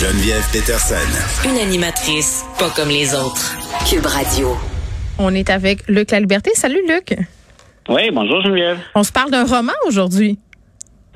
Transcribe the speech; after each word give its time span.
Geneviève 0.00 0.46
Peterson. 0.52 0.94
Une 1.44 1.58
animatrice 1.58 2.44
pas 2.56 2.70
comme 2.70 2.88
les 2.88 3.12
autres. 3.16 3.58
Cube 3.90 4.06
Radio. 4.06 4.56
On 5.18 5.34
est 5.34 5.50
avec 5.50 5.88
Luc 5.88 6.12
La 6.12 6.20
Liberté. 6.20 6.52
Salut 6.54 6.86
Luc. 6.86 7.16
Oui, 7.88 8.08
bonjour 8.12 8.40
Geneviève. 8.42 8.78
On 8.94 9.02
se 9.02 9.10
parle 9.10 9.32
d'un 9.32 9.44
roman 9.44 9.72
aujourd'hui. 9.88 10.38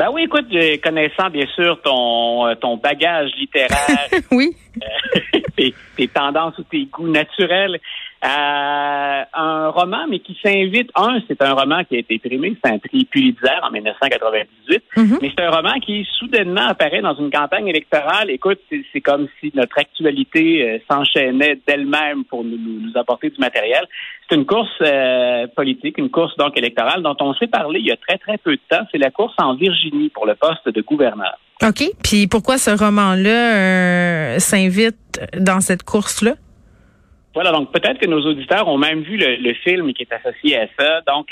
Ben 0.01 0.09
oui, 0.13 0.25
écoute, 0.25 0.47
connaissant 0.83 1.31
bien 1.31 1.47
sûr 1.55 1.81
ton, 1.85 2.49
euh, 2.49 2.57
ton 2.57 2.77
bagage 2.77 3.31
littéraire, 3.39 4.09
oui. 4.33 4.57
Euh, 4.77 5.39
tes, 5.57 5.75
tes, 5.97 6.09
tendances 6.09 6.59
ou 6.59 6.63
tes 6.65 6.85
goûts 6.87 7.09
naturels, 7.09 7.79
euh, 8.25 9.23
un 9.35 9.69
roman, 9.71 10.07
mais 10.09 10.21
qui 10.21 10.39
s'invite. 10.43 10.91
Un, 10.95 11.21
c'est 11.27 11.43
un 11.43 11.55
roman 11.55 11.85
qui 11.85 11.97
a 11.97 11.99
été 11.99 12.19
primé, 12.19 12.57
c'est 12.63 12.71
un 12.73 12.79
prix 12.79 13.05
Pulitzer 13.05 13.59
en 13.63 13.71
1998, 13.71 14.83
Mhm. 14.97 15.19
mais 15.21 15.33
c'est 15.37 15.45
un 15.45 15.51
roman 15.51 15.75
qui 15.81 16.07
soudainement 16.19 16.69
apparaît 16.69 17.01
dans 17.01 17.15
une 17.15 17.31
campagne 17.31 17.69
électorale. 17.69 18.31
Écoute, 18.31 18.61
c'est, 18.71 18.85
c'est 18.93 19.01
comme 19.01 19.29
si 19.41 19.51
notre 19.55 19.79
actualité 19.79 20.63
euh, 20.63 20.79
s'enchaînait 20.91 21.61
d'elle-même 21.67 22.25
pour 22.25 22.45
nous, 22.45 22.59
nous, 22.59 22.81
nous 22.81 22.97
apporter 22.97 23.31
du 23.31 23.41
matériel. 23.41 23.85
C'est 24.29 24.37
une 24.37 24.47
course 24.47 24.71
euh, 24.83 25.47
politique, 25.49 25.99
une 25.99 26.11
course 26.11 26.37
donc 26.37 26.57
électorale 26.57 27.03
dont 27.03 27.17
on 27.21 27.35
s'est 27.35 27.49
parlé 27.49 27.81
il 27.81 27.87
y 27.87 27.93
a 27.93 27.97
très 27.97 28.19
très 28.19 28.39
peu 28.39 28.53
de 28.53 28.61
temps. 28.69 28.85
C'est 28.93 28.99
la 28.99 29.11
course 29.11 29.35
en 29.39 29.55
Virginie 29.55 30.11
pour 30.11 30.27
le 30.27 30.35
poste 30.35 30.69
de 30.69 30.81
gouverneur. 30.81 31.39
OK. 31.63 31.85
Puis 32.03 32.27
pourquoi 32.27 32.59
ce 32.59 32.71
roman-là 32.71 33.55
euh, 33.55 34.39
s'invite 34.39 35.21
dans 35.39 35.61
cette 35.61 35.85
course-là? 35.85 36.35
Voilà, 37.35 37.51
donc 37.51 37.73
peut-être 37.73 37.99
que 37.99 38.07
nos 38.07 38.21
auditeurs 38.27 38.69
ont 38.69 38.77
même 38.77 39.01
vu 39.01 39.17
le, 39.17 39.37
le 39.37 39.55
film 39.55 39.95
qui 39.95 40.03
est 40.03 40.13
associé 40.13 40.59
à 40.59 40.67
ça. 40.79 41.01
Donc 41.07 41.29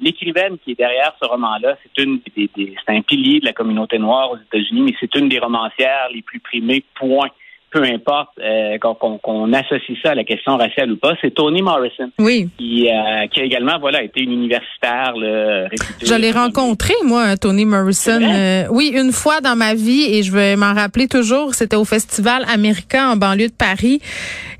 l'écrivaine 0.00 0.58
qui 0.58 0.72
est 0.72 0.74
derrière 0.74 1.14
ce 1.22 1.26
roman-là, 1.26 1.78
c'est 1.82 2.02
une 2.02 2.20
des, 2.36 2.50
des, 2.54 2.74
c'est 2.84 2.94
un 2.94 3.00
pilier 3.00 3.40
de 3.40 3.46
la 3.46 3.54
communauté 3.54 3.98
noire 3.98 4.32
aux 4.32 4.36
États-Unis, 4.36 4.82
mais 4.82 4.94
c'est 5.00 5.14
une 5.14 5.30
des 5.30 5.38
romancières 5.38 6.08
les 6.12 6.20
plus 6.20 6.40
primées. 6.40 6.84
Point. 6.94 7.30
Peu 7.70 7.82
importe 7.84 8.30
euh, 8.40 8.78
qu'on, 8.78 9.18
qu'on 9.18 9.52
associe 9.52 9.96
ça 10.02 10.10
à 10.10 10.14
la 10.14 10.24
question 10.24 10.56
raciale 10.56 10.92
ou 10.92 10.96
pas, 10.96 11.14
c'est 11.20 11.32
Toni 11.32 11.62
Morrison. 11.62 12.10
Oui. 12.18 12.48
Qui, 12.58 12.88
euh, 12.88 13.26
qui 13.28 13.40
a 13.40 13.44
également 13.44 13.78
voilà 13.78 14.02
été 14.02 14.20
une 14.22 14.32
universitaire 14.32 15.12
là, 15.16 15.64
réputée. 15.64 16.06
Je 16.06 16.14
l'ai 16.14 16.32
rencontré, 16.32 16.94
moi, 17.04 17.36
Toni 17.36 17.64
Morrison. 17.64 18.20
Euh, 18.22 18.64
oui, 18.70 18.92
une 18.94 19.12
fois 19.12 19.40
dans 19.40 19.56
ma 19.56 19.74
vie, 19.74 20.04
et 20.14 20.22
je 20.22 20.32
vais 20.32 20.56
m'en 20.56 20.74
rappeler 20.74 21.08
toujours, 21.08 21.54
c'était 21.54 21.76
au 21.76 21.84
Festival 21.84 22.44
américain 22.52 23.10
en 23.10 23.16
banlieue 23.16 23.48
de 23.48 23.52
Paris. 23.52 24.00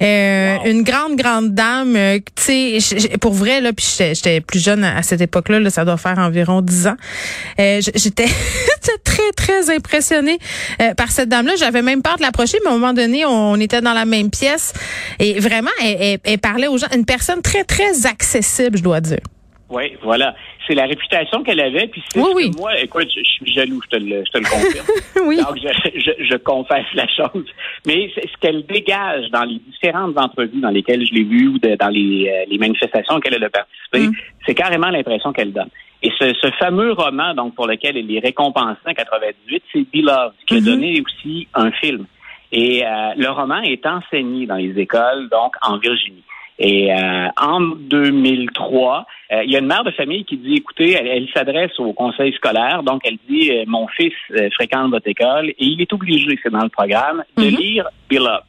Euh, 0.02 0.56
wow. 0.56 0.66
Une 0.66 0.82
grande, 0.82 1.16
grande 1.16 1.54
dame, 1.54 1.94
euh, 1.96 2.18
tu 2.34 2.80
sais, 2.80 3.18
pour 3.18 3.32
vrai, 3.32 3.60
là, 3.60 3.72
puis 3.72 3.86
j'étais 3.98 4.40
plus 4.40 4.62
jeune 4.62 4.84
à 4.84 5.02
cette 5.02 5.20
époque-là, 5.20 5.60
là, 5.60 5.70
ça 5.70 5.84
doit 5.84 5.96
faire 5.96 6.18
environ 6.18 6.62
dix 6.62 6.86
ans. 6.86 6.96
Euh, 7.58 7.80
j'étais 7.94 8.26
très, 9.04 9.32
très 9.36 9.74
impressionnée 9.74 10.38
euh, 10.80 10.94
par 10.94 11.10
cette 11.10 11.28
dame-là. 11.28 11.52
J'avais 11.58 11.82
même 11.82 12.02
peur 12.02 12.16
de 12.16 12.22
l'approcher, 12.22 12.58
mais 12.64 12.70
un 12.70 12.74
moment 12.74 12.92
donné, 12.92 12.99
on, 13.26 13.56
était 13.56 13.80
dans 13.80 13.92
la 13.92 14.04
même 14.04 14.30
pièce. 14.30 14.72
Et 15.18 15.38
vraiment, 15.40 15.70
elle, 15.82 15.96
elle, 16.00 16.18
elle 16.24 16.38
parlait 16.38 16.68
aux 16.68 16.78
gens, 16.78 16.88
une 16.94 17.04
personne 17.04 17.42
très, 17.42 17.64
très 17.64 18.06
accessible, 18.06 18.78
je 18.78 18.82
dois 18.82 19.00
dire. 19.00 19.20
Oui, 19.70 19.96
voilà. 20.02 20.34
C'est 20.66 20.74
la 20.74 20.86
réputation 20.86 21.42
qu'elle 21.42 21.60
avait. 21.60 21.86
Puis 21.86 22.02
c'est 22.08 22.20
oui, 22.20 22.50
moi, 22.58 22.78
écoute, 22.80 23.08
je, 23.14 23.20
je, 23.20 23.30
suis 23.30 23.52
jaloux, 23.52 23.80
je 23.84 23.96
te 23.98 24.02
le, 24.02 24.24
je 24.24 24.30
te 24.32 24.38
le 24.38 24.44
confirme. 24.44 24.86
oui. 25.28 25.36
Donc, 25.36 25.56
je, 25.56 26.00
je, 26.00 26.24
je, 26.24 26.36
confesse 26.36 26.86
la 26.94 27.06
chose. 27.06 27.46
Mais 27.86 28.10
ce 28.16 28.36
qu'elle 28.40 28.66
dégage 28.66 29.30
dans 29.30 29.44
les 29.44 29.60
différentes 29.70 30.18
entrevues 30.18 30.60
dans 30.60 30.70
lesquelles 30.70 31.06
je 31.06 31.14
l'ai 31.14 31.22
vue 31.22 31.48
ou 31.48 31.58
de, 31.58 31.76
dans 31.76 31.88
les, 31.88 32.28
euh, 32.28 32.44
les 32.50 32.58
manifestations 32.58 33.14
auxquelles 33.14 33.34
elle 33.34 33.44
a 33.44 33.50
participé, 33.50 34.00
mm. 34.08 34.12
c'est 34.46 34.54
carrément 34.54 34.90
l'impression 34.90 35.32
qu'elle 35.32 35.52
donne. 35.52 35.70
Et 36.02 36.10
ce, 36.18 36.32
ce, 36.34 36.50
fameux 36.58 36.92
roman, 36.92 37.34
donc 37.34 37.54
pour 37.54 37.66
lequel 37.66 37.96
elle 37.96 38.10
est 38.10 38.20
récompensée 38.20 38.78
en 38.86 38.94
98, 38.94 39.62
c'est 39.72 39.86
Beloved, 39.92 40.32
qui 40.46 40.54
mm 40.54 40.58
-hmm. 40.58 40.62
a 40.62 40.64
donné 40.64 41.02
aussi 41.02 41.48
un 41.54 41.70
film. 41.72 42.06
Et 42.52 42.84
euh, 42.84 42.88
le 43.16 43.28
roman 43.30 43.62
est 43.62 43.86
enseigné 43.86 44.46
dans 44.46 44.56
les 44.56 44.78
écoles, 44.78 45.28
donc 45.30 45.54
en 45.62 45.78
Virginie. 45.78 46.24
Et 46.62 46.92
euh, 46.92 47.28
en 47.40 47.60
2003, 47.60 49.06
euh, 49.32 49.44
il 49.44 49.50
y 49.50 49.56
a 49.56 49.60
une 49.60 49.66
mère 49.66 49.82
de 49.82 49.90
famille 49.92 50.26
qui 50.26 50.36
dit, 50.36 50.56
écoutez, 50.56 50.92
elle, 50.92 51.06
elle 51.06 51.28
s'adresse 51.32 51.72
au 51.78 51.94
conseil 51.94 52.34
scolaire, 52.34 52.82
donc 52.82 53.00
elle 53.04 53.16
dit, 53.26 53.50
euh, 53.50 53.64
mon 53.66 53.88
fils 53.88 54.12
fréquente 54.52 54.90
votre 54.90 55.08
école 55.08 55.48
et 55.48 55.56
il 55.64 55.80
est 55.80 55.90
obligé, 55.94 56.38
c'est 56.42 56.50
dans 56.50 56.62
le 56.62 56.68
programme, 56.68 57.24
de 57.38 57.44
mm 57.44 57.48
-hmm. 57.48 57.56
lire 57.56 57.84
Beloved. 58.10 58.44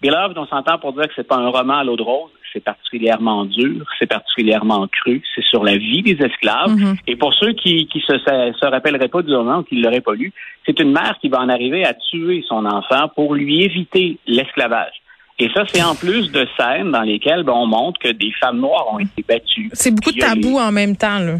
Beloved, 0.00 0.38
on 0.38 0.46
s'entend 0.46 0.78
pour 0.78 0.92
dire 0.92 1.08
que 1.08 1.14
c'est 1.16 1.26
pas 1.26 1.40
un 1.46 1.48
roman 1.48 1.78
à 1.78 1.84
l'eau 1.84 1.96
de 1.96 2.02
rose, 2.02 2.30
c'est 2.52 2.64
particulièrement 2.64 3.44
dur, 3.44 3.84
c'est 3.98 4.06
particulièrement 4.06 4.86
cru, 4.88 5.22
c'est 5.34 5.44
sur 5.44 5.62
la 5.64 5.76
vie 5.76 6.02
des 6.02 6.18
esclaves. 6.28 6.70
Mm 6.70 6.82
-hmm. 6.82 6.96
Et 7.06 7.16
pour 7.16 7.32
ceux 7.34 7.52
qui, 7.52 7.86
qui 7.86 8.00
se, 8.00 8.16
se 8.60 8.66
rappelleraient 8.74 9.12
pas 9.16 9.22
du 9.22 9.34
roman 9.34 9.58
ou 9.60 9.64
qui 9.68 9.76
l'auraient 9.82 10.06
pas 10.10 10.14
lu, 10.14 10.32
c'est 10.64 10.78
une 10.84 10.92
mère 10.92 11.14
qui 11.20 11.28
va 11.28 11.38
en 11.40 11.48
arriver 11.48 11.82
à 11.84 11.94
tuer 12.08 12.44
son 12.48 12.62
enfant 12.78 13.04
pour 13.16 13.34
lui 13.34 13.62
éviter 13.68 14.18
l'esclavage. 14.26 14.96
Et 15.38 15.48
ça, 15.54 15.64
c'est 15.70 15.82
en 15.82 15.94
plus 15.94 16.32
de 16.32 16.46
scènes 16.56 16.90
dans 16.96 17.02
lesquelles 17.02 17.42
ben, 17.42 17.52
on 17.52 17.66
montre 17.66 17.98
que 18.00 18.08
des 18.08 18.32
femmes 18.40 18.60
noires 18.66 18.86
ont 18.92 18.98
été 18.98 19.22
battues. 19.28 19.68
C'est 19.74 19.94
beaucoup 19.94 20.12
de 20.12 20.18
tabou 20.18 20.54
les... 20.58 20.68
en 20.68 20.72
même 20.72 20.96
temps, 20.96 21.18
là. 21.18 21.36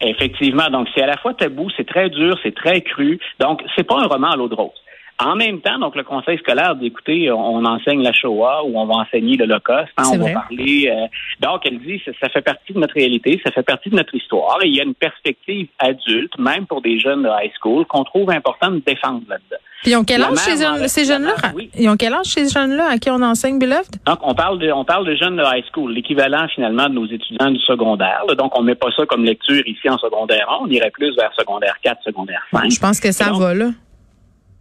Effectivement. 0.00 0.68
Donc, 0.70 0.88
c'est 0.92 1.02
à 1.02 1.06
la 1.06 1.16
fois 1.16 1.32
tabou, 1.32 1.68
c'est 1.76 1.86
très 1.86 2.10
dur, 2.10 2.36
c'est 2.42 2.54
très 2.54 2.80
cru. 2.80 3.20
Donc, 3.38 3.62
c'est 3.76 3.84
pas 3.84 4.00
un 4.00 4.06
roman 4.06 4.30
à 4.32 4.36
l'eau 4.36 4.48
de 4.48 4.56
rose. 4.56 4.81
En 5.18 5.36
même 5.36 5.60
temps, 5.60 5.78
donc 5.78 5.94
le 5.94 6.02
conseil 6.02 6.38
scolaire 6.38 6.74
dit 6.74 6.86
écoutez, 6.86 7.30
on 7.30 7.64
enseigne 7.64 8.02
la 8.02 8.12
Shoah 8.12 8.64
ou 8.64 8.78
on 8.78 8.86
va 8.86 8.94
enseigner 8.94 9.36
l'Holocauste, 9.36 9.92
hein, 9.96 10.04
on 10.12 10.18
vrai. 10.18 10.32
va 10.32 10.40
parler. 10.40 10.90
Euh, 10.90 11.06
donc 11.40 11.62
elle 11.64 11.78
dit 11.78 12.00
ça, 12.04 12.12
ça, 12.20 12.28
fait 12.28 12.42
partie 12.42 12.72
de 12.72 12.78
notre 12.78 12.94
réalité, 12.94 13.40
ça 13.44 13.52
fait 13.52 13.62
partie 13.62 13.90
de 13.90 13.96
notre 13.96 14.14
histoire. 14.14 14.58
Et 14.62 14.68
il 14.68 14.76
y 14.76 14.80
a 14.80 14.84
une 14.84 14.94
perspective 14.94 15.68
adulte, 15.78 16.36
même 16.38 16.66
pour 16.66 16.82
des 16.82 16.98
jeunes 16.98 17.22
de 17.22 17.28
high 17.28 17.52
school, 17.60 17.84
qu'on 17.86 18.04
trouve 18.04 18.30
important 18.30 18.70
de 18.70 18.82
défendre 18.84 19.22
là-dedans. 19.28 19.62
Puis 19.82 19.90
ils 19.90 19.96
ont 19.96 20.04
quel 20.04 20.22
âge 20.22 20.36
ces, 20.36 20.62
jeunes, 20.62 20.86
ces 20.86 21.04
jeunes-là? 21.04 21.34
oui. 21.56 21.68
Ils 21.76 21.88
ont 21.88 21.96
quel 21.96 22.14
âge 22.14 22.26
ces 22.26 22.48
jeunes-là 22.48 22.86
à 22.88 22.98
qui 22.98 23.10
on 23.10 23.20
enseigne 23.20 23.58
Beloved? 23.58 23.96
Donc 24.06 24.18
on 24.22 24.34
parle 24.34 24.60
de 24.60 24.70
on 24.70 24.84
parle 24.84 25.06
de 25.06 25.16
jeunes 25.16 25.36
de 25.36 25.42
high 25.42 25.64
school, 25.72 25.92
l'équivalent 25.92 26.46
finalement 26.54 26.88
de 26.88 26.94
nos 26.94 27.06
étudiants 27.06 27.50
du 27.50 27.58
secondaire. 27.60 28.22
Là. 28.28 28.34
Donc 28.36 28.56
on 28.56 28.62
met 28.62 28.76
pas 28.76 28.90
ça 28.96 29.06
comme 29.06 29.24
lecture 29.24 29.62
ici 29.66 29.88
en 29.88 29.98
secondaire 29.98 30.48
1, 30.62 30.66
on 30.66 30.68
irait 30.68 30.90
plus 30.90 31.14
vers 31.16 31.32
secondaire 31.36 31.74
4, 31.82 32.02
secondaire 32.04 32.42
5. 32.52 32.70
Je 32.70 32.80
pense 32.80 33.00
que 33.00 33.10
ça 33.10 33.30
donc, 33.30 33.40
va 33.40 33.54
là. 33.54 33.70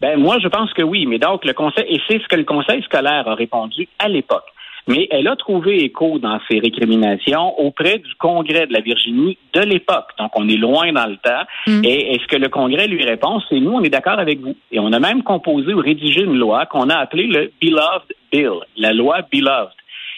Ben 0.02 0.20
moi, 0.20 0.38
je 0.42 0.48
pense 0.48 0.74
que 0.74 0.82
oui. 0.82 1.06
Mais 1.06 1.20
donc, 1.20 1.46
le 1.46 1.54
conseil, 1.54 1.86
et 1.88 2.02
c'est 2.08 2.20
ce 2.22 2.28
que 2.28 2.36
le 2.36 2.44
conseil 2.44 2.82
scolaire 2.84 3.28
a 3.28 3.36
répondu 3.36 3.88
à 4.00 4.10
l'époque. 4.10 4.46
Mais 4.88 5.08
elle 5.12 5.28
a 5.28 5.36
trouvé 5.36 5.84
écho 5.84 6.18
dans 6.18 6.40
ses 6.50 6.58
récriminations 6.58 7.60
auprès 7.60 8.00
du 8.00 8.16
Congrès 8.16 8.66
de 8.66 8.74
la 8.74 8.80
Virginie 8.80 9.38
de 9.54 9.62
l'époque. 9.62 10.10
Donc, 10.18 10.32
on 10.36 10.50
est 10.50 10.58
loin 10.58 10.92
dans 10.92 11.06
le 11.06 11.18
temps. 11.18 11.44
Mm. 11.68 11.86
Et, 11.86 12.16
et, 12.16 12.20
ce 12.20 12.28
que 12.28 12.36
le 12.36 12.50
Congrès 12.50 12.88
lui 12.88 13.06
répond, 13.06 13.40
c'est 13.48 13.60
nous, 13.60 13.74
on 13.74 13.84
est 13.84 13.90
d'accord 13.90 14.18
avec 14.18 14.40
vous. 14.40 14.56
Et 14.72 14.80
on 14.80 14.92
a 14.92 15.00
même 15.00 15.22
composé 15.22 15.72
ou 15.72 15.80
rédigé 15.80 16.22
une 16.22 16.38
loi 16.38 16.66
qu'on 16.66 16.90
a 16.90 16.96
appelée 16.96 17.28
le 17.28 17.52
Beloved 17.62 18.16
Bill, 18.32 18.60
la 18.78 18.94
loi 18.94 19.20
Beloved. 19.32 19.76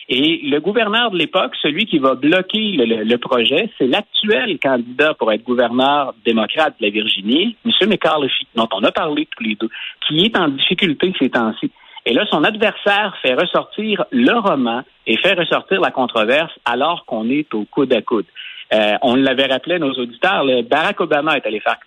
Et 0.09 0.41
le 0.43 0.59
gouverneur 0.59 1.11
de 1.11 1.17
l'époque, 1.17 1.53
celui 1.61 1.85
qui 1.85 1.97
va 1.97 2.15
bloquer 2.15 2.73
le, 2.73 2.85
le, 2.85 3.03
le 3.03 3.17
projet, 3.17 3.69
c'est 3.77 3.87
l'actuel 3.87 4.59
candidat 4.59 5.13
pour 5.13 5.31
être 5.31 5.43
gouverneur 5.43 6.13
démocrate 6.25 6.75
de 6.79 6.85
la 6.85 6.91
Virginie, 6.91 7.55
M. 7.65 7.89
McCarthy, 7.89 8.47
dont 8.55 8.67
on 8.73 8.83
a 8.83 8.91
parlé 8.91 9.27
tous 9.35 9.43
les 9.43 9.55
deux, 9.55 9.69
qui 10.07 10.25
est 10.25 10.37
en 10.37 10.49
difficulté 10.49 11.13
ces 11.17 11.29
temps-ci. 11.29 11.71
Et 12.05 12.13
là, 12.13 12.25
son 12.29 12.43
adversaire 12.43 13.15
fait 13.21 13.33
ressortir 13.33 14.03
le 14.11 14.37
roman 14.37 14.83
et 15.07 15.17
fait 15.17 15.33
ressortir 15.33 15.79
la 15.79 15.91
controverse 15.91 16.51
alors 16.65 17.05
qu'on 17.05 17.29
est 17.29 17.53
au 17.53 17.65
coude 17.65 17.93
à 17.93 18.01
coude. 18.01 18.25
Euh, 18.73 18.95
on 19.01 19.15
l'avait 19.15 19.45
rappelé 19.45 19.75
à 19.75 19.79
nos 19.79 19.93
auditeurs, 19.93 20.43
le 20.43 20.63
Barack 20.63 20.99
Obama 20.99 21.37
est 21.37 21.45
allé 21.45 21.59
faire 21.59 21.77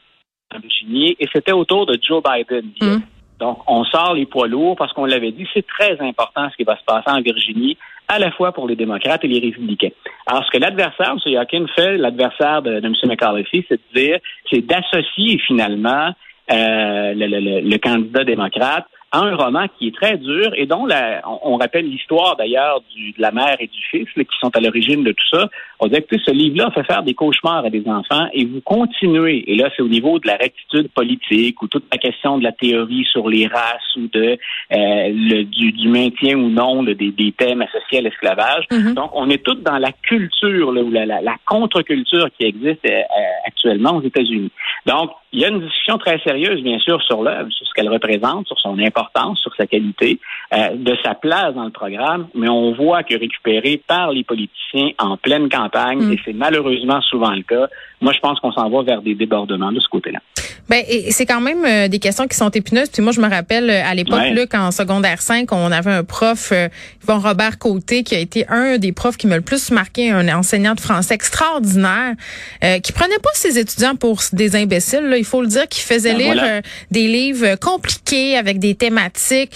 en 0.54 0.58
Virginie 0.58 1.16
et 1.18 1.26
c'était 1.32 1.52
autour 1.52 1.84
de 1.86 1.98
Joe 2.00 2.22
Biden. 2.22 2.70
Mm. 2.80 3.02
Donc, 3.40 3.58
on 3.66 3.84
sort 3.84 4.14
les 4.14 4.24
poids 4.24 4.48
lourds 4.48 4.76
parce 4.76 4.92
qu'on 4.94 5.04
l'avait 5.04 5.32
dit, 5.32 5.46
c'est 5.52 5.66
très 5.66 6.00
important 6.00 6.48
ce 6.50 6.56
qui 6.56 6.64
va 6.64 6.78
se 6.78 6.84
passer 6.84 7.10
en 7.10 7.20
Virginie, 7.20 7.76
à 8.08 8.18
la 8.18 8.30
fois 8.30 8.52
pour 8.52 8.68
les 8.68 8.76
démocrates 8.76 9.24
et 9.24 9.28
les 9.28 9.40
républicains. 9.40 9.90
Alors, 10.26 10.44
ce 10.44 10.50
que 10.50 10.58
l'adversaire, 10.58 11.12
M. 11.12 11.18
Yakin, 11.24 11.66
fait, 11.74 11.96
l'adversaire 11.96 12.62
de, 12.62 12.80
de 12.80 12.86
M. 12.86 12.94
McCarthy, 13.04 13.64
c'est 13.68 13.80
de 13.94 14.00
dire, 14.00 14.18
c'est 14.50 14.60
d'associer 14.60 15.38
finalement 15.46 16.12
euh, 16.50 17.14
le, 17.14 17.26
le, 17.26 17.60
le, 17.60 17.78
candidat 17.78 18.24
démocrate 18.24 18.86
à 19.12 19.20
un 19.20 19.34
roman 19.34 19.66
qui 19.78 19.88
est 19.88 19.94
très 19.94 20.16
dur 20.16 20.52
et 20.56 20.66
dont 20.66 20.86
la, 20.86 21.22
on, 21.26 21.54
on 21.54 21.56
rappelle 21.56 21.88
l'histoire 21.88 22.36
d'ailleurs 22.36 22.80
de 22.96 23.20
la 23.20 23.30
mère 23.30 23.56
et 23.60 23.66
du 23.66 23.80
fils 23.90 24.08
là, 24.16 24.24
qui 24.24 24.36
sont 24.40 24.54
à 24.56 24.60
l'origine 24.60 25.04
de 25.04 25.12
tout 25.12 25.26
ça. 25.30 25.48
On 25.78 25.88
dit 25.88 25.96
que 26.08 26.18
ce 26.18 26.30
livre-là 26.30 26.70
fait 26.70 26.84
faire 26.84 27.02
des 27.02 27.14
cauchemars 27.14 27.64
à 27.64 27.70
des 27.70 27.86
enfants 27.86 28.28
et 28.32 28.44
vous 28.44 28.60
continuez. 28.62 29.44
Et 29.50 29.56
là, 29.56 29.70
c'est 29.76 29.82
au 29.82 29.88
niveau 29.88 30.18
de 30.18 30.26
la 30.26 30.36
rectitude 30.36 30.88
politique 30.92 31.60
ou 31.62 31.68
toute 31.68 31.84
la 31.92 31.98
question 31.98 32.38
de 32.38 32.44
la 32.44 32.52
théorie 32.52 33.06
sur 33.10 33.28
les 33.28 33.46
races 33.46 33.96
ou 33.96 34.08
de 34.08 34.22
euh, 34.22 34.36
le, 34.70 35.44
du, 35.44 35.72
du, 35.72 35.88
maintien 35.88 36.36
ou 36.36 36.48
non 36.48 36.82
là, 36.82 36.94
des, 36.94 37.10
des, 37.10 37.32
thèmes 37.32 37.62
associés 37.62 37.98
à 37.98 38.02
l'esclavage. 38.02 38.64
Mm-hmm. 38.70 38.94
Donc, 38.94 39.10
on 39.14 39.28
est 39.30 39.42
tous 39.42 39.56
dans 39.56 39.78
la 39.78 39.92
culture 39.92 40.72
là, 40.72 40.82
ou 40.82 40.90
la, 40.90 41.06
la, 41.06 41.20
la 41.20 41.36
contre-culture 41.46 42.28
qui 42.38 42.46
existe 42.46 42.86
euh, 42.86 43.02
actuellement 43.46 43.96
aux 43.96 44.02
États-Unis. 44.02 44.50
Donc, 44.86 45.10
il 45.32 45.40
y 45.40 45.44
a 45.44 45.48
une 45.48 45.60
discussion 45.60 45.98
très 45.98 46.18
sérieuse, 46.20 46.35
bien 46.36 46.78
sûr, 46.78 47.02
sur 47.02 47.22
l'œuvre, 47.22 47.50
sur 47.50 47.66
ce 47.66 47.72
qu'elle 47.74 47.88
représente, 47.88 48.46
sur 48.46 48.58
son 48.58 48.78
importance, 48.78 49.40
sur 49.40 49.54
sa 49.54 49.66
qualité, 49.66 50.18
euh, 50.54 50.70
de 50.76 50.96
sa 51.04 51.14
place 51.14 51.54
dans 51.54 51.64
le 51.64 51.70
programme, 51.70 52.28
mais 52.34 52.48
on 52.48 52.72
voit 52.72 53.02
que 53.02 53.18
récupéré 53.18 53.82
par 53.86 54.10
les 54.12 54.24
politiciens 54.24 54.90
en 54.98 55.16
pleine 55.16 55.48
campagne, 55.48 56.00
Mm. 56.00 56.12
et 56.12 56.20
c'est 56.24 56.32
malheureusement 56.32 57.00
souvent 57.02 57.30
le 57.30 57.42
cas, 57.42 57.68
moi, 58.06 58.12
je 58.12 58.20
pense 58.20 58.38
qu'on 58.38 58.52
s'en 58.52 58.70
va 58.70 58.84
vers 58.84 59.02
des 59.02 59.16
débordements 59.16 59.72
de 59.72 59.80
ce 59.80 59.88
côté-là. 59.88 60.20
Ben, 60.68 60.84
c'est 61.10 61.26
quand 61.26 61.40
même 61.40 61.64
euh, 61.64 61.88
des 61.88 61.98
questions 61.98 62.28
qui 62.28 62.36
sont 62.36 62.50
épineuses. 62.50 62.88
Puis 62.88 63.02
moi, 63.02 63.10
je 63.10 63.20
me 63.20 63.28
rappelle 63.28 63.68
euh, 63.68 63.82
à 63.84 63.96
l'époque, 63.96 64.30
là, 64.32 64.46
qu'en 64.46 64.70
secondaire 64.70 65.20
5, 65.20 65.50
on 65.50 65.72
avait 65.72 65.90
un 65.90 66.04
prof, 66.04 66.50
euh, 66.52 66.68
Yvon 67.02 67.18
Robert 67.18 67.58
Côté, 67.58 68.04
qui 68.04 68.14
a 68.14 68.20
été 68.20 68.46
un 68.48 68.78
des 68.78 68.92
profs 68.92 69.16
qui 69.16 69.26
m'a 69.26 69.34
le 69.34 69.42
plus 69.42 69.72
marqué, 69.72 70.12
un 70.12 70.28
enseignant 70.36 70.74
de 70.74 70.80
français 70.80 71.14
extraordinaire, 71.14 72.14
euh, 72.62 72.78
qui 72.78 72.92
prenait 72.92 73.18
pas 73.18 73.30
ses 73.34 73.58
étudiants 73.58 73.96
pour 73.96 74.20
des 74.32 74.54
imbéciles, 74.54 75.08
là, 75.08 75.18
il 75.18 75.24
faut 75.24 75.42
le 75.42 75.48
dire, 75.48 75.66
qui 75.66 75.80
faisait 75.80 76.14
ben, 76.14 76.34
lire 76.34 76.62
des 76.92 77.08
livres 77.08 77.56
compliqués 77.56 78.36
avec 78.36 78.60
des 78.60 78.76
thématiques 78.76 79.52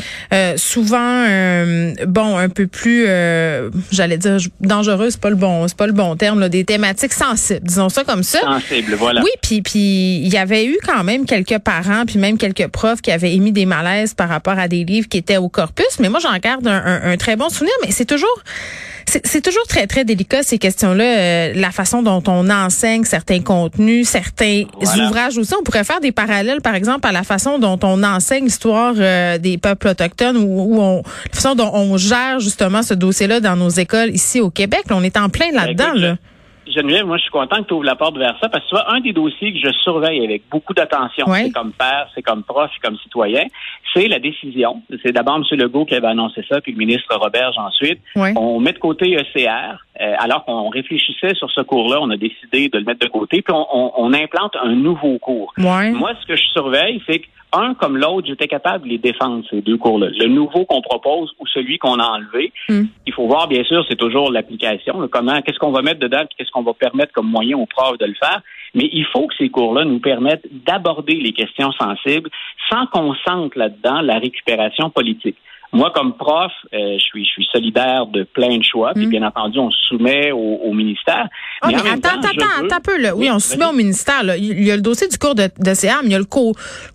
souvent, 0.56 1.24
bon, 2.06 2.36
un 2.36 2.48
peu 2.48 2.66
plus, 2.66 3.04
j'allais 3.92 4.18
dire 4.18 4.38
dangereuses, 4.60 5.12
c'est 5.12 5.20
pas 5.20 5.30
le 5.30 5.36
bon, 5.36 5.68
c'est 5.68 5.76
pas 5.76 5.86
le 5.86 5.92
bon 5.92 6.16
terme, 6.16 6.40
là, 6.40 6.48
des 6.48 6.64
thématiques 6.64 7.12
sensibles, 7.12 7.60
disons 7.62 7.88
ça 7.88 8.04
comme 8.04 8.22
ça. 8.22 8.39
Voilà. 8.96 9.22
Oui, 9.22 9.30
puis 9.42 9.62
puis 9.62 10.16
il 10.16 10.28
y 10.28 10.36
avait 10.36 10.64
eu 10.66 10.78
quand 10.86 11.04
même 11.04 11.26
quelques 11.26 11.58
parents 11.58 12.04
puis 12.06 12.18
même 12.18 12.38
quelques 12.38 12.68
profs 12.68 13.00
qui 13.00 13.10
avaient 13.10 13.34
émis 13.34 13.52
des 13.52 13.66
malaises 13.66 14.14
par 14.14 14.28
rapport 14.28 14.58
à 14.58 14.68
des 14.68 14.84
livres 14.84 15.08
qui 15.08 15.18
étaient 15.18 15.36
au 15.36 15.48
corpus. 15.48 15.98
Mais 15.98 16.08
moi, 16.08 16.20
j'en 16.20 16.36
garde 16.38 16.66
un, 16.66 17.16
très 17.16 17.36
bon 17.36 17.48
souvenir. 17.48 17.74
Mais 17.84 17.90
c'est 17.90 18.04
toujours 18.04 18.42
c'est 19.24 19.40
toujours 19.40 19.66
très, 19.66 19.88
très 19.88 20.04
délicat, 20.04 20.44
ces 20.44 20.58
questions-là, 20.58 21.04
euh, 21.04 21.52
la 21.56 21.72
façon 21.72 22.00
dont 22.02 22.22
on 22.28 22.48
enseigne 22.48 23.02
certains 23.02 23.40
contenus, 23.40 24.08
certains 24.08 24.64
ouvrages 24.76 25.36
aussi. 25.36 25.52
On 25.58 25.64
pourrait 25.64 25.82
faire 25.82 26.00
des 26.00 26.12
parallèles, 26.12 26.60
par 26.60 26.76
exemple, 26.76 27.08
à 27.08 27.10
la 27.12 27.24
façon 27.24 27.58
dont 27.58 27.78
on 27.82 28.04
enseigne 28.04 28.44
l'histoire 28.44 28.94
euh, 28.96 29.38
des 29.38 29.58
peuples 29.58 29.88
autochtones 29.88 30.36
ou, 30.36 30.80
on, 30.80 31.02
la 31.26 31.32
façon 31.32 31.56
dont 31.56 31.72
on 31.74 31.96
gère 31.96 32.38
justement 32.38 32.84
ce 32.84 32.94
dossier-là 32.94 33.40
dans 33.40 33.56
nos 33.56 33.70
écoles 33.70 34.10
ici 34.10 34.40
au 34.40 34.50
Québec. 34.50 34.84
on 34.90 35.02
est 35.02 35.16
en 35.16 35.28
plein 35.28 35.50
ben, 35.50 35.66
là-dedans. 35.66 35.92
Là. 35.94 36.16
Geneviève, 36.70 37.06
moi, 37.06 37.16
je 37.16 37.22
suis 37.22 37.30
content 37.30 37.62
que 37.62 37.68
tu 37.68 37.74
ouvres 37.74 37.84
la 37.84 37.96
porte 37.96 38.16
vers 38.16 38.36
ça 38.40 38.48
parce 38.48 38.64
que 38.64 38.68
tu 38.68 38.74
vois, 38.74 38.92
un 38.92 39.00
des 39.00 39.12
dossiers 39.12 39.52
que 39.52 39.58
je 39.58 39.72
surveille 39.82 40.24
avec 40.24 40.42
beaucoup 40.50 40.74
d'attention, 40.74 41.26
c'est 41.32 41.50
comme 41.50 41.72
père, 41.72 42.08
c'est 42.14 42.22
comme 42.22 42.42
prof, 42.42 42.70
comme 42.82 42.96
citoyen, 42.98 43.44
c'est 43.94 44.08
la 44.08 44.18
décision. 44.18 44.82
C'est 45.04 45.12
d'abord 45.12 45.36
M. 45.36 45.58
Legault 45.58 45.84
qui 45.84 45.94
avait 45.94 46.06
annoncé 46.06 46.42
ça, 46.48 46.60
puis 46.60 46.72
le 46.72 46.78
ministre 46.78 47.14
Roberge 47.14 47.56
ensuite. 47.58 48.00
On 48.16 48.60
met 48.60 48.72
de 48.72 48.78
côté 48.78 49.16
ECR, 49.16 49.84
euh, 50.00 50.14
alors 50.18 50.44
qu'on 50.44 50.68
réfléchissait 50.68 51.34
sur 51.34 51.50
ce 51.50 51.60
cours-là, 51.60 51.98
on 52.00 52.10
a 52.10 52.16
décidé 52.16 52.68
de 52.68 52.78
le 52.78 52.84
mettre 52.84 53.00
de 53.00 53.10
côté, 53.10 53.42
puis 53.42 53.54
on, 53.54 54.12
implante 54.12 54.56
un 54.62 54.74
nouveau 54.74 55.18
cours. 55.18 55.52
Moi, 55.92 56.10
ce 56.20 56.26
que 56.26 56.36
je 56.36 56.44
surveille, 56.52 57.00
c'est 57.06 57.20
que 57.20 57.26
un 57.52 57.74
comme 57.74 57.96
l'autre, 57.96 58.26
j'étais 58.26 58.48
capable 58.48 58.84
de 58.84 58.90
les 58.90 58.98
défendre, 58.98 59.44
ces 59.50 59.60
deux 59.60 59.76
cours-là. 59.76 60.08
Le 60.10 60.26
nouveau 60.26 60.64
qu'on 60.64 60.80
propose 60.82 61.32
ou 61.38 61.46
celui 61.46 61.78
qu'on 61.78 61.98
a 61.98 62.06
enlevé. 62.06 62.52
Hmm. 62.68 62.84
Il 63.06 63.12
faut 63.12 63.26
voir, 63.26 63.48
bien 63.48 63.64
sûr, 63.64 63.84
c'est 63.88 63.96
toujours 63.96 64.30
l'application. 64.30 65.08
Comment, 65.08 65.40
qu'est-ce 65.42 65.58
qu'on 65.58 65.72
va 65.72 65.82
mettre 65.82 66.00
dedans, 66.00 66.22
qu'est-ce 66.36 66.50
qu'on 66.50 66.62
va 66.62 66.74
permettre 66.74 67.12
comme 67.12 67.28
moyen 67.28 67.56
aux 67.58 67.66
profs 67.66 67.98
de 67.98 68.06
le 68.06 68.14
faire. 68.14 68.42
Mais 68.74 68.88
il 68.92 69.04
faut 69.06 69.26
que 69.26 69.34
ces 69.36 69.48
cours-là 69.48 69.84
nous 69.84 69.98
permettent 69.98 70.46
d'aborder 70.64 71.14
les 71.14 71.32
questions 71.32 71.72
sensibles 71.72 72.30
sans 72.70 72.86
qu'on 72.86 73.14
sente 73.26 73.56
là-dedans 73.56 74.00
la 74.00 74.18
récupération 74.18 74.90
politique. 74.90 75.36
Moi, 75.72 75.92
comme 75.94 76.16
prof, 76.16 76.50
euh, 76.74 76.98
je 76.98 76.98
suis 76.98 77.24
je 77.24 77.30
suis 77.30 77.48
solidaire 77.52 78.06
de 78.06 78.24
plein 78.24 78.58
de 78.58 78.64
choix. 78.64 78.92
Puis 78.94 79.06
hmm. 79.06 79.10
bien 79.10 79.22
entendu, 79.22 79.58
on 79.58 79.70
se 79.70 79.78
soumet 79.86 80.32
au, 80.32 80.72
ministère. 80.72 81.28
Oh, 81.62 81.66
mais, 81.68 81.76
attends, 81.76 82.18
attends, 82.18 82.28
attends, 82.28 82.76
un 82.76 82.80
peu. 82.80 83.00
Là. 83.00 83.14
Oui, 83.14 83.30
on 83.30 83.38
se 83.38 83.52
soumet 83.52 83.66
au 83.66 83.72
ministère. 83.72 84.22
Là. 84.24 84.36
Il 84.36 84.62
y 84.62 84.70
a 84.70 84.76
le 84.76 84.82
dossier 84.82 85.08
du 85.08 85.18
cours 85.18 85.34
de, 85.34 85.48
de 85.58 85.74
CA, 85.74 86.00
mais 86.02 86.08
il 86.08 86.12
y 86.12 86.14
a 86.14 86.18
le 86.18 86.24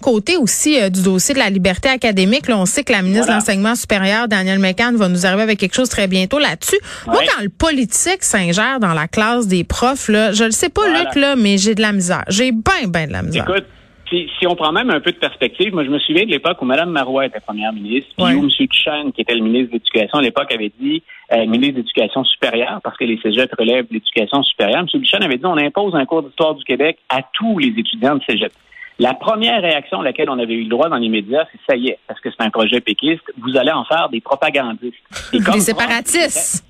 côté 0.01 0.37
aussi 0.37 0.81
euh, 0.81 0.89
du 0.89 1.03
dossier 1.03 1.33
de 1.33 1.39
la 1.39 1.49
liberté 1.49 1.89
académique. 1.89 2.47
Là, 2.47 2.57
on 2.57 2.65
sait 2.65 2.83
que 2.83 2.91
la 2.91 3.01
ministre 3.01 3.27
de 3.27 3.33
l'enseignement 3.33 3.75
supérieur, 3.75 4.27
Danielle 4.27 4.59
McCann, 4.59 4.95
va 4.95 5.07
nous 5.07 5.25
arriver 5.25 5.43
avec 5.43 5.59
quelque 5.59 5.75
chose 5.75 5.89
très 5.89 6.07
bientôt 6.07 6.39
là-dessus. 6.39 6.79
Moi, 7.07 7.19
quand 7.35 7.43
le 7.43 7.49
politique 7.49 8.23
s'ingère 8.23 8.79
dans 8.79 8.93
la 8.93 9.07
classe 9.07 9.47
des 9.47 9.63
profs, 9.63 10.09
là, 10.09 10.33
je 10.33 10.43
le 10.43 10.51
sais 10.51 10.69
pas, 10.69 10.87
Luc, 10.87 11.15
là, 11.15 11.35
mais 11.35 11.57
j'ai 11.57 11.75
de 11.75 11.81
la 11.81 11.91
misère. 11.91 12.23
J'ai 12.27 12.51
bien, 12.51 12.87
bien 12.87 13.07
de 13.07 13.13
la 13.13 13.21
misère. 13.21 13.49
Écoute, 13.49 13.65
si, 14.09 14.29
si, 14.37 14.47
on 14.47 14.55
prend 14.55 14.71
même 14.71 14.89
un 14.89 14.99
peu 14.99 15.11
de 15.11 15.17
perspective, 15.17 15.73
moi 15.73 15.83
je 15.83 15.89
me 15.89 15.99
souviens 15.99 16.25
de 16.25 16.29
l'époque 16.29 16.61
où 16.61 16.65
Mme 16.65 16.89
Marois 16.89 17.25
était 17.25 17.39
première 17.39 17.73
ministre, 17.73 18.11
puis 18.17 18.35
où 18.35 18.43
M. 18.43 18.49
Duchesne, 18.49 19.11
qui 19.11 19.21
était 19.21 19.35
le 19.35 19.43
ministre 19.43 19.69
de 19.69 19.73
l'Éducation 19.73 20.19
à 20.19 20.21
l'époque, 20.21 20.51
avait 20.53 20.71
dit 20.79 21.01
euh, 21.31 21.45
ministre 21.45 21.75
de 21.75 21.79
l'Éducation 21.81 22.23
supérieure, 22.23 22.79
parce 22.83 22.97
que 22.97 23.05
les 23.05 23.19
cégeps 23.21 23.53
relèvent 23.57 23.87
de 23.87 23.93
l'éducation 23.93 24.43
supérieure. 24.43 24.79
M. 24.79 24.87
Duchesne 24.93 25.23
avait 25.23 25.37
dit 25.37 25.45
on 25.45 25.57
impose 25.57 25.95
un 25.95 26.05
cours 26.05 26.23
d'histoire 26.23 26.55
du 26.55 26.63
Québec 26.63 26.97
à 27.09 27.21
tous 27.33 27.57
les 27.59 27.69
étudiants 27.69 28.15
de 28.15 28.21
cégep. 28.27 28.51
La 28.97 29.13
première 29.13 29.61
réaction 29.61 29.99
à 29.99 30.03
laquelle 30.03 30.29
on 30.29 30.39
avait 30.39 30.53
eu 30.53 30.63
le 30.63 30.69
droit 30.69 30.87
dans 30.87 30.95
les 30.97 31.09
médias, 31.09 31.45
c'est 31.51 31.59
ça 31.69 31.75
y 31.75 31.89
est, 31.89 31.99
parce 32.07 32.19
que 32.21 32.29
c'est 32.31 32.43
un 32.43 32.49
projet 32.49 32.79
péquiste, 32.79 33.23
vous 33.37 33.57
allez 33.57 33.71
en 33.71 33.83
faire 33.83 34.07
des 34.09 34.21
propagandistes. 34.21 34.95
des 35.33 35.59
séparatistes. 35.59 36.63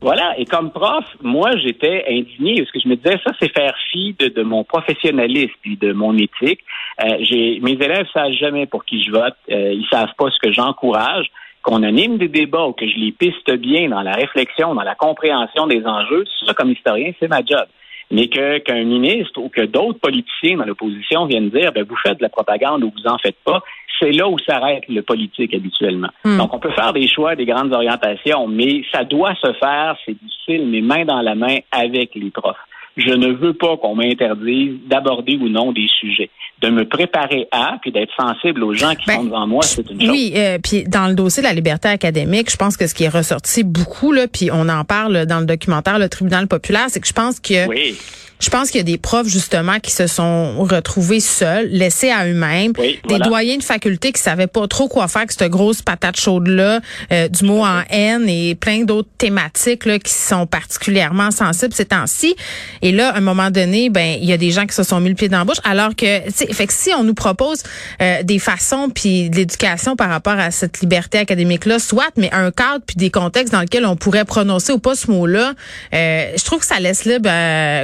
Voilà. 0.00 0.38
Et 0.38 0.44
comme 0.44 0.70
prof, 0.70 1.04
moi, 1.22 1.56
j'étais 1.56 2.04
indigné 2.08 2.56
parce 2.58 2.70
que 2.70 2.80
je 2.80 2.88
me 2.88 2.96
disais, 2.96 3.18
ça, 3.24 3.32
c'est 3.40 3.52
faire 3.52 3.74
fi 3.90 4.14
de, 4.18 4.42
mon 4.42 4.62
professionnalisme 4.64 5.54
et 5.64 5.76
de 5.76 5.92
mon 5.92 6.16
éthique. 6.16 6.60
Euh, 7.02 7.16
j'ai, 7.20 7.58
mes 7.60 7.72
élèves 7.72 8.06
savent 8.12 8.32
jamais 8.32 8.66
pour 8.66 8.84
qui 8.84 9.02
je 9.02 9.10
vote. 9.10 9.34
Euh, 9.50 9.72
ils 9.72 9.86
savent 9.90 10.14
pas 10.16 10.30
ce 10.30 10.38
que 10.40 10.52
j'encourage. 10.52 11.26
Qu'on 11.62 11.82
anime 11.82 12.18
des 12.18 12.28
débats 12.28 12.66
ou 12.66 12.72
que 12.72 12.86
je 12.86 12.96
les 12.96 13.10
piste 13.10 13.50
bien 13.56 13.88
dans 13.88 14.02
la 14.02 14.12
réflexion, 14.12 14.74
dans 14.74 14.84
la 14.84 14.94
compréhension 14.94 15.66
des 15.66 15.84
enjeux, 15.84 16.24
ça, 16.46 16.54
comme 16.54 16.70
historien, 16.70 17.10
c'est 17.18 17.28
ma 17.28 17.44
job 17.44 17.66
mais 18.10 18.28
que 18.28 18.58
qu'un 18.58 18.84
ministre 18.84 19.40
ou 19.40 19.48
que 19.48 19.62
d'autres 19.62 20.00
politiciens 20.00 20.56
dans 20.56 20.64
l'opposition 20.64 21.26
viennent 21.26 21.50
dire 21.50 21.72
ben 21.72 21.84
vous 21.84 21.96
faites 21.96 22.18
de 22.18 22.22
la 22.22 22.28
propagande 22.28 22.82
ou 22.84 22.92
vous 22.96 23.10
en 23.10 23.18
faites 23.18 23.38
pas, 23.44 23.62
c'est 24.00 24.12
là 24.12 24.28
où 24.28 24.38
s'arrête 24.38 24.84
le 24.88 25.02
politique 25.02 25.54
habituellement. 25.54 26.08
Hmm. 26.24 26.38
Donc, 26.38 26.54
on 26.54 26.58
peut 26.58 26.70
faire 26.70 26.92
des 26.92 27.08
choix, 27.08 27.34
des 27.34 27.46
grandes 27.46 27.72
orientations, 27.72 28.46
mais 28.46 28.82
ça 28.92 29.04
doit 29.04 29.34
se 29.34 29.52
faire, 29.54 29.96
c'est 30.04 30.16
difficile, 30.22 30.68
mais 30.68 30.80
main 30.80 31.04
dans 31.04 31.20
la 31.20 31.34
main 31.34 31.58
avec 31.72 32.14
les 32.14 32.30
profs. 32.30 32.56
Je 32.98 33.14
ne 33.14 33.32
veux 33.32 33.54
pas 33.54 33.76
qu'on 33.76 33.94
m'interdise 33.94 34.76
d'aborder 34.86 35.36
ou 35.36 35.48
non 35.48 35.72
des 35.72 35.86
sujets 36.00 36.30
de 36.60 36.70
me 36.70 36.88
préparer 36.88 37.46
à, 37.52 37.78
puis 37.80 37.92
d'être 37.92 38.12
sensible 38.18 38.64
aux 38.64 38.74
gens 38.74 38.94
qui 38.94 39.06
ben, 39.06 39.16
sont 39.16 39.24
devant 39.24 39.46
moi, 39.46 39.62
c'est 39.62 39.88
une 39.88 40.00
chose. 40.00 40.10
Oui, 40.10 40.32
euh, 40.34 40.58
puis 40.62 40.84
dans 40.84 41.06
le 41.06 41.14
dossier 41.14 41.40
de 41.42 41.46
la 41.46 41.54
liberté 41.54 41.88
académique, 41.88 42.50
je 42.50 42.56
pense 42.56 42.76
que 42.76 42.86
ce 42.86 42.94
qui 42.94 43.04
est 43.04 43.08
ressorti 43.08 43.62
beaucoup, 43.62 44.12
là, 44.12 44.26
puis 44.26 44.50
on 44.52 44.68
en 44.68 44.84
parle 44.84 45.26
dans 45.26 45.38
le 45.38 45.46
documentaire 45.46 45.98
Le 45.98 46.08
Tribunal 46.08 46.48
populaire, 46.48 46.86
c'est 46.88 47.00
que 47.00 47.06
je 47.06 47.12
pense 47.12 47.38
que 47.38 47.68
oui. 47.68 47.96
Je 48.40 48.50
pense 48.50 48.70
qu'il 48.70 48.78
y 48.78 48.80
a 48.80 48.84
des 48.84 48.98
profs 48.98 49.26
justement 49.26 49.80
qui 49.80 49.90
se 49.90 50.06
sont 50.06 50.58
retrouvés 50.58 51.20
seuls, 51.20 51.68
laissés 51.70 52.10
à 52.10 52.26
eux-mêmes, 52.26 52.72
des 52.72 53.18
doyens 53.18 53.56
de 53.56 53.62
faculté 53.62 54.12
qui 54.12 54.22
savaient 54.22 54.46
pas 54.46 54.68
trop 54.68 54.88
quoi 54.88 55.08
faire 55.08 55.22
avec 55.22 55.32
cette 55.32 55.50
grosse 55.50 55.82
patate 55.82 56.18
chaude 56.18 56.46
là, 56.46 56.80
euh, 57.12 57.28
du 57.28 57.44
mot 57.44 57.64
en 57.64 57.82
haine 57.90 58.28
et 58.28 58.54
plein 58.54 58.84
d'autres 58.84 59.08
thématiques 59.18 59.84
là 59.86 59.98
qui 59.98 60.12
sont 60.12 60.46
particulièrement 60.46 61.30
sensibles 61.30 61.74
ces 61.74 61.86
temps-ci. 61.86 62.36
Et 62.82 62.92
là, 62.92 63.10
à 63.10 63.18
un 63.18 63.20
moment 63.20 63.50
donné, 63.50 63.90
ben 63.90 64.16
il 64.20 64.28
y 64.28 64.32
a 64.32 64.36
des 64.36 64.50
gens 64.50 64.66
qui 64.66 64.74
se 64.74 64.82
sont 64.82 65.00
mis 65.00 65.08
le 65.08 65.14
pied 65.14 65.28
dans 65.28 65.38
la 65.38 65.44
bouche, 65.44 65.60
alors 65.64 65.96
que, 65.96 66.20
fait 66.30 66.66
que 66.66 66.72
si 66.72 66.90
on 66.94 67.02
nous 67.02 67.14
propose 67.14 67.62
euh, 68.00 68.22
des 68.22 68.38
façons 68.38 68.90
puis 68.94 69.30
de 69.30 69.36
l'éducation 69.36 69.96
par 69.96 70.08
rapport 70.10 70.38
à 70.38 70.50
cette 70.50 70.80
liberté 70.80 71.18
académique 71.18 71.66
là, 71.66 71.78
soit, 71.78 72.10
mais 72.16 72.32
un 72.32 72.50
cadre 72.50 72.84
puis 72.86 72.96
des 72.96 73.10
contextes 73.10 73.52
dans 73.52 73.60
lesquels 73.60 73.86
on 73.86 73.96
pourrait 73.96 74.24
prononcer 74.24 74.72
ou 74.72 74.78
pas 74.78 74.94
ce 74.94 75.10
mot-là, 75.10 75.54
euh, 75.94 76.32
je 76.36 76.44
trouve 76.44 76.60
que 76.60 76.66
ça 76.66 76.78
laisse 76.78 77.04
libre 77.04 77.28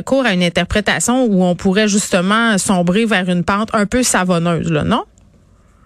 cours 0.02 0.24
à 0.24 0.32
une 0.32 0.43
interprétation 0.46 1.24
où 1.24 1.44
on 1.44 1.54
pourrait 1.54 1.88
justement 1.88 2.58
sombrer 2.58 3.04
vers 3.04 3.28
une 3.28 3.44
pente 3.44 3.74
un 3.74 3.86
peu 3.86 4.02
savonneuse, 4.02 4.70
là, 4.70 4.84
non? 4.84 5.04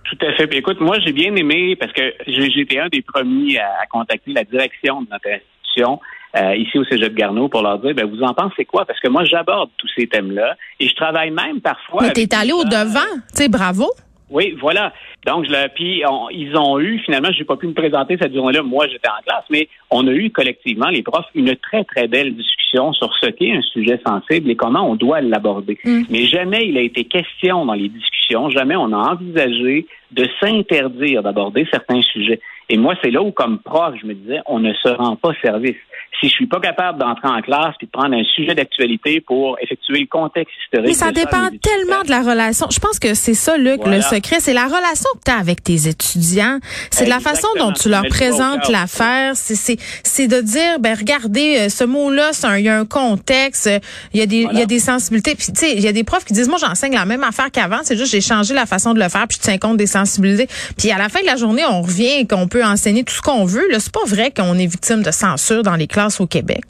Tout 0.04 0.26
à 0.26 0.32
fait. 0.32 0.48
écoute, 0.54 0.80
moi, 0.80 0.98
j'ai 1.00 1.12
bien 1.12 1.34
aimé 1.34 1.76
parce 1.76 1.92
que 1.92 2.14
j'étais 2.26 2.78
un 2.78 2.88
des 2.88 3.02
premiers 3.02 3.58
à, 3.58 3.86
contacter 3.90 4.32
la 4.32 4.44
direction 4.44 5.02
de 5.02 5.08
notre 5.10 5.28
institution. 5.28 6.00
Euh, 6.36 6.56
ici 6.56 6.78
au 6.78 6.84
Cégep 6.84 7.14
Garneau 7.14 7.48
pour 7.48 7.62
leur 7.62 7.78
dire 7.78 7.94
ben 7.94 8.06
vous 8.06 8.22
en 8.22 8.34
pensez 8.34 8.66
quoi? 8.66 8.84
Parce 8.84 9.00
que 9.00 9.08
moi 9.08 9.24
j'aborde 9.24 9.70
tous 9.78 9.88
ces 9.96 10.06
thèmes-là 10.06 10.56
et 10.78 10.86
je 10.86 10.94
travaille 10.94 11.30
même 11.30 11.62
parfois. 11.62 12.02
Mais 12.02 12.12
t'es 12.12 12.34
allé 12.34 12.52
au 12.52 12.64
devant, 12.64 13.00
tu 13.30 13.44
sais 13.44 13.48
bravo. 13.48 13.90
Oui, 14.30 14.54
voilà. 14.60 14.92
Donc, 15.26 15.46
je 15.46 15.68
puis 15.68 16.02
ils 16.32 16.56
ont 16.56 16.78
eu, 16.78 16.98
finalement, 17.00 17.30
j'ai 17.32 17.44
pas 17.44 17.56
pu 17.56 17.66
me 17.66 17.72
présenter 17.72 18.16
cette 18.20 18.34
journée-là, 18.34 18.62
moi 18.62 18.86
j'étais 18.86 19.08
en 19.08 19.22
classe, 19.26 19.44
mais 19.50 19.68
on 19.90 20.06
a 20.06 20.12
eu 20.12 20.30
collectivement, 20.30 20.88
les 20.88 21.02
profs, 21.02 21.26
une 21.34 21.56
très, 21.56 21.84
très 21.84 22.08
belle 22.08 22.34
discussion 22.34 22.92
sur 22.92 23.10
ce 23.20 23.30
qu'est 23.30 23.52
un 23.52 23.62
sujet 23.62 24.00
sensible 24.06 24.50
et 24.50 24.56
comment 24.56 24.88
on 24.88 24.96
doit 24.96 25.20
l'aborder. 25.20 25.78
Mm. 25.84 26.02
Mais 26.10 26.24
jamais 26.26 26.68
il 26.68 26.76
a 26.76 26.82
été 26.82 27.04
question 27.04 27.64
dans 27.64 27.74
les 27.74 27.88
discussions, 27.88 28.50
jamais 28.50 28.76
on 28.76 28.92
a 28.92 29.12
envisagé 29.12 29.86
de 30.10 30.26
s'interdire 30.40 31.22
d'aborder 31.22 31.66
certains 31.70 32.02
sujets. 32.02 32.40
Et 32.70 32.76
moi, 32.76 32.94
c'est 33.02 33.10
là 33.10 33.22
où, 33.22 33.30
comme 33.30 33.58
prof, 33.58 33.94
je 34.00 34.06
me 34.06 34.14
disais, 34.14 34.40
on 34.46 34.58
ne 34.58 34.72
se 34.74 34.88
rend 34.88 35.16
pas 35.16 35.32
service 35.42 35.76
si 36.20 36.28
je 36.28 36.32
suis 36.32 36.46
pas 36.46 36.60
capable 36.60 36.98
d'entrer 36.98 37.28
en 37.28 37.40
classe 37.40 37.74
puis 37.78 37.86
de 37.86 37.92
prendre 37.92 38.14
un 38.14 38.24
sujet 38.34 38.54
d'actualité 38.54 39.20
pour 39.20 39.56
effectuer 39.60 40.00
le 40.00 40.06
contexte 40.06 40.54
historique. 40.64 40.88
Mais 40.88 40.94
ça 40.94 41.12
dépend 41.12 41.48
tellement 41.62 42.02
de 42.04 42.10
la 42.10 42.22
relation. 42.22 42.66
Je 42.70 42.78
pense 42.78 42.98
que 42.98 43.14
c'est 43.14 43.34
ça, 43.34 43.56
Luc, 43.56 43.86
le 43.86 44.00
secret. 44.00 44.40
C'est 44.40 44.54
la 44.54 44.64
relation 44.64 45.10
que 45.14 45.24
tu 45.24 45.30
as 45.30 45.38
avec 45.38 45.62
tes 45.62 45.88
étudiants. 45.88 46.58
C'est 46.90 47.06
la 47.06 47.20
façon 47.20 47.48
dont 47.58 47.72
tu 47.72 47.88
leur 47.88 48.06
présentes 48.08 48.68
l'affaire. 48.68 49.34
C'est 49.34 50.28
de 50.28 50.40
dire, 50.40 50.80
ben 50.80 50.96
regardez, 50.96 51.56
euh, 51.58 51.68
ce 51.68 51.84
mot-là, 51.84 52.30
il 52.56 52.64
y 52.64 52.68
a 52.68 52.78
un 52.78 52.84
contexte, 52.84 53.70
il 54.12 54.20
y 54.20 54.22
a 54.22 54.26
des, 54.26 54.46
il 54.50 54.58
y 54.58 54.62
a 54.62 54.66
des 54.66 54.80
sensibilités. 54.80 55.34
Puis 55.34 55.52
tu 55.52 55.54
sais, 55.54 55.72
il 55.72 55.80
y 55.80 55.88
a 55.88 55.92
des 55.92 56.04
profs 56.04 56.24
qui 56.24 56.32
disent, 56.32 56.48
moi 56.48 56.58
j'enseigne 56.60 56.94
la 56.94 57.04
même 57.04 57.22
affaire 57.22 57.50
qu'avant, 57.50 57.80
c'est 57.82 57.96
juste 57.96 58.12
j'ai 58.12 58.20
changé 58.20 58.54
la 58.54 58.66
façon 58.66 58.94
de 58.94 59.00
le 59.00 59.08
faire, 59.08 59.26
puis 59.28 59.38
je 59.40 59.44
tiens 59.44 59.58
compte 59.58 59.76
des 59.76 59.86
sensibilités. 59.86 60.48
Puis 60.76 60.90
à 60.90 60.98
la 60.98 61.08
fin 61.08 61.20
de 61.20 61.26
la 61.26 61.36
journée, 61.36 61.64
on 61.64 61.82
revient 61.82 62.20
et 62.20 62.26
qu'on 62.26 62.48
peut 62.48 62.64
enseigner 62.64 63.04
tout 63.04 63.14
ce 63.14 63.22
qu'on 63.22 63.44
veut. 63.44 63.68
Là, 63.70 63.78
c'est 63.80 63.92
pas 63.92 64.04
vrai 64.06 64.32
qu'on 64.36 64.58
est 64.58 64.66
victime 64.66 65.02
de 65.02 65.10
censure 65.10 65.62
dans 65.62 65.76
les 65.76 65.86
classes 65.86 65.97
au 66.20 66.26
Québec? 66.26 66.62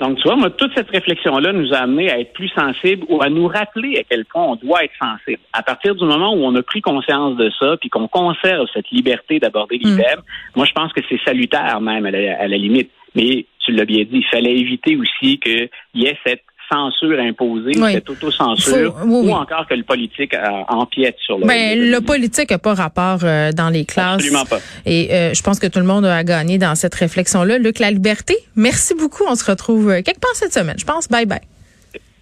Donc, 0.00 0.18
tu 0.18 0.22
vois, 0.24 0.36
moi, 0.36 0.50
toute 0.50 0.72
cette 0.76 0.90
réflexion-là 0.90 1.52
nous 1.52 1.74
a 1.74 1.78
amené 1.78 2.10
à 2.10 2.20
être 2.20 2.32
plus 2.32 2.48
sensibles 2.50 3.04
ou 3.08 3.20
à 3.20 3.28
nous 3.28 3.48
rappeler 3.48 3.98
à 3.98 4.02
quel 4.08 4.24
point 4.26 4.44
on 4.44 4.56
doit 4.56 4.84
être 4.84 4.94
sensible. 5.00 5.40
À 5.52 5.62
partir 5.62 5.96
du 5.96 6.04
moment 6.04 6.34
où 6.34 6.44
on 6.44 6.54
a 6.54 6.62
pris 6.62 6.80
conscience 6.80 7.36
de 7.36 7.50
ça, 7.58 7.76
puis 7.80 7.88
qu'on 7.88 8.06
conserve 8.06 8.66
cette 8.72 8.88
liberté 8.90 9.40
d'aborder 9.40 9.78
mm. 9.78 9.96
thèmes, 9.96 10.22
moi, 10.54 10.66
je 10.66 10.72
pense 10.72 10.92
que 10.92 11.00
c'est 11.08 11.20
salutaire 11.24 11.80
même 11.80 12.06
à 12.06 12.12
la, 12.12 12.40
à 12.40 12.46
la 12.46 12.56
limite. 12.56 12.90
Mais 13.16 13.46
tu 13.58 13.72
l'as 13.72 13.84
bien 13.84 14.04
dit, 14.04 14.18
il 14.18 14.26
fallait 14.30 14.56
éviter 14.56 14.96
aussi 14.96 15.40
qu'il 15.40 15.68
y 15.94 16.06
ait 16.06 16.18
cette 16.24 16.44
censure 16.70 17.18
imposée, 17.20 17.72
cette 17.74 18.10
autocensure, 18.10 18.94
ou 19.04 19.30
encore 19.32 19.66
que 19.66 19.74
le 19.74 19.84
politique 19.84 20.34
empiète 20.68 21.16
sur 21.24 21.38
le. 21.38 21.46
Ben, 21.46 21.78
le 21.78 22.00
politique 22.00 22.50
n'a 22.50 22.58
pas 22.58 22.74
rapport 22.74 23.20
euh, 23.22 23.52
dans 23.52 23.68
les 23.68 23.84
classes. 23.84 24.14
Absolument 24.14 24.44
pas. 24.44 24.58
Et 24.86 25.12
euh, 25.12 25.34
je 25.34 25.42
pense 25.42 25.58
que 25.58 25.66
tout 25.66 25.78
le 25.78 25.84
monde 25.84 26.04
a 26.04 26.24
gagné 26.24 26.58
dans 26.58 26.74
cette 26.74 26.94
réflexion-là. 26.94 27.58
Luc, 27.58 27.78
la 27.78 27.90
liberté, 27.90 28.36
merci 28.56 28.94
beaucoup. 28.94 29.24
On 29.28 29.34
se 29.34 29.44
retrouve 29.44 29.90
euh, 29.90 30.02
quelque 30.02 30.20
part 30.20 30.34
cette 30.34 30.52
semaine. 30.52 30.76
Je 30.78 30.84
pense. 30.84 31.08
Bye 31.08 31.26
bye. 31.26 31.57